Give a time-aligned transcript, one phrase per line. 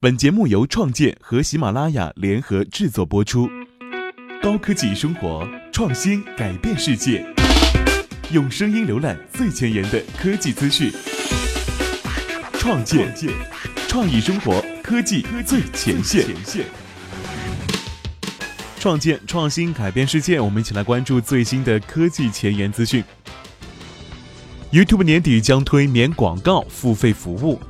[0.00, 3.50] 本节目由创建和喜马拉雅联合制作播出。
[4.40, 7.26] 高科技生活，创新改变世界，
[8.30, 10.92] 用声音浏览最前沿的科技资讯。
[12.52, 13.12] 创建，
[13.88, 16.24] 创意生活，科技最前线。
[18.78, 20.40] 创建，创新改变世界。
[20.40, 23.02] 我们一起来关注最新的科技前沿资讯。
[24.70, 27.60] YouTube 年底将推免广告付费服务。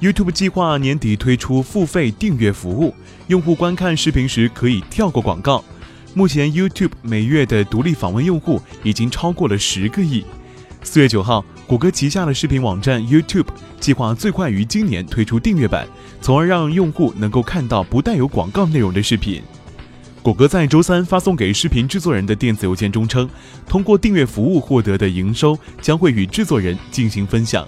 [0.00, 2.94] YouTube 计划年底推出付费订阅服务，
[3.26, 5.64] 用户观看视频时可以跳过广告。
[6.14, 10.24] 目前，YouTube 每月的独立访问用户已经超过了十个亿。
[10.84, 13.48] 四月九号，谷歌旗下的视频网站 YouTube
[13.80, 15.84] 计划最快于今年推出订阅版，
[16.20, 19.42] 从而让用户能够看到不带有广告内容的视频。
[20.22, 23.28] 谷歌在周三发送给视频制作人的电子邮件中称，
[23.66, 27.66] 通过订阅服务获得的营收将会与制作人进行分享。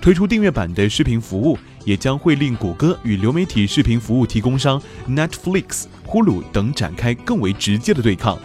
[0.00, 8.38] 推出订阅版的视频服务，也将会令谷歌与流媒体视频服务提供商 Netflix、Hulu 等展开更为直接的对抗。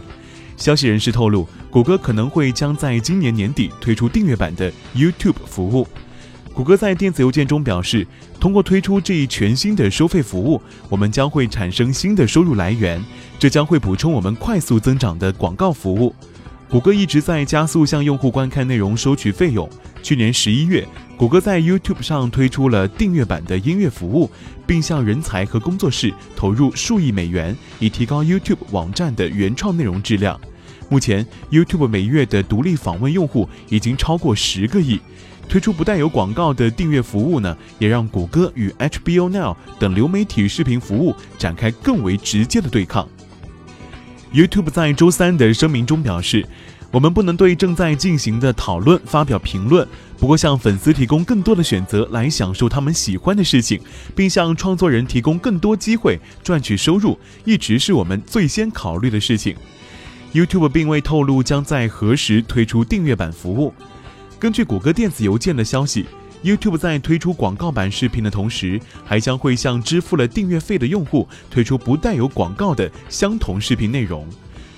[0.58, 5.88] 消息人士透露，谷歌可能会将在今年年底推出订阅版的 YouTube 服务。
[6.54, 8.06] 谷歌在电子邮件中表示，
[8.38, 13.02] 通过推出这一全新的收费服务，我们将会产生新的收入来源，
[13.38, 16.14] 这将会补充我们快速增长的广告服务。
[16.70, 19.68] 谷歌一直在加速向用户观看内容收取费用。
[20.04, 24.30] 去年十一月，谷歌在 YouTube 上推出了订阅版的音乐服务，
[24.68, 30.40] 并向人才和工作室投入数亿美元，以提高 YouTube 网站的原创内容质量。
[30.90, 35.00] 目前，YouTube 每月的独立访问用户已经超过十个亿。
[35.50, 43.10] 推出不带有广告的订阅服务呢，也让谷歌与 HBO Now 等流媒体视频服务展开更为直接的对抗。
[44.34, 46.46] YouTube 在周三的声明中表示，
[46.92, 49.88] 我们不能对正在进行的讨论发表评论。
[50.20, 53.80] 不过，向粉丝提供更多的选择来享受他们喜欢的事情，
[54.16, 59.56] 并向创作人提供更多机会赚取收入，一直是我们最先考虑的事情。
[60.32, 63.74] YouTube 并未透露将在何时推出订阅版服务。
[64.38, 66.06] 根据谷歌电子邮件的消息。
[66.44, 74.28] YouTube 在推出广告版视频的同时，还将会向支付了订阅费的用户推出不带有广告的相同视频内容。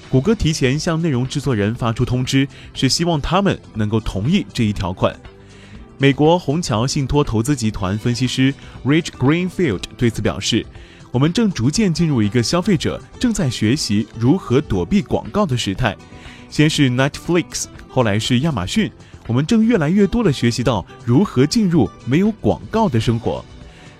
[0.09, 5.15] 谷歌提前向内容制作人发出通知，是希望他们能够同意这一条款。
[5.97, 10.65] 美国虹桥信托投资集团分析师 Rich Greenfield 对此表示
[11.13, 15.95] ：“我们正逐渐进入一个消费者正在学习如何躲避广告的时代。
[16.49, 18.91] 先是 Netflix，后来是亚马逊。”
[19.27, 23.45] 我们正越来越多地学习到如何进入没有广告的生活。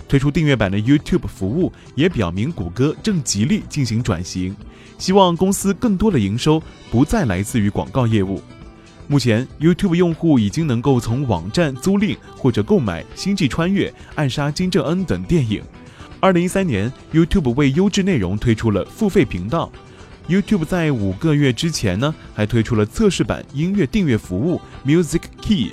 [0.10, 4.54] 推出订阅版的 YouTube 服务，也表明谷歌正极力进行转型，
[4.98, 8.42] 希望公司更多的营收不再来自于广告业务。
[9.08, 15.62] 目前，YouTube 用户已经能够从网站租赁或者购买《星际穿越》《暗杀金正恩》等电影。
[16.20, 19.72] 二零一三年，YouTube 为优质内容推出了付费频道。
[20.28, 25.72] YouTube 在五个月之前呢，还推出了测试版音乐订阅服务 Music Key，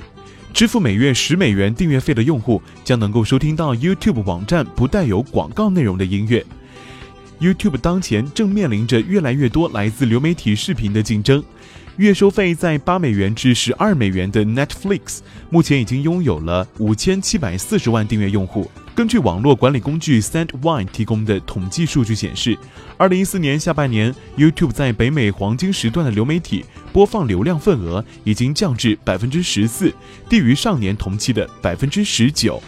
[0.52, 6.44] 支付每月十美元订阅费的用户将能够收听到 YouTube 网站不带有广告内容的音乐。
[7.40, 11.42] YouTube 当前正面临着越来越多来自流媒体视频的竞争。
[11.98, 15.18] 月收费在八美元至十二美元的 Netflix，
[15.50, 18.68] 目前已经拥有了五千七百四十万订阅用户。
[18.98, 22.58] 根据网络管理工具 Sandvine 提供的统计数据显示，
[22.96, 29.94] 二零一四年下半年，YouTube 在北美黄金时段的流媒体播放流量份额已经降至百分之十四，
[30.28, 32.60] 低于上年同期的百分之十九。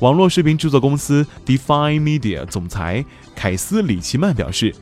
[0.00, 3.04] 网络视频制作公司 Define Media 总裁
[3.36, 4.74] 凯斯里奇曼表示。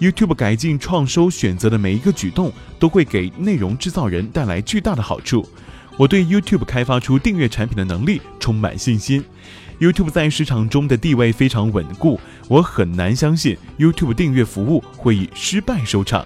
[0.00, 5.46] YouTube 改进创收选择的每一个举动，都会给内容制造人带来巨大的好处。
[5.98, 9.22] 我对 YouTube 开发出订阅产品的能力充满信心。
[9.82, 16.24] YouTube 在市场中的地位非常稳固，我很难相信 YouTube 订阅服务会以失败收场。